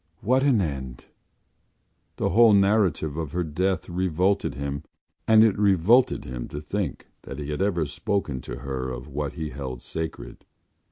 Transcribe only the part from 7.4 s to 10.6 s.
had ever spoken to her of what he held sacred.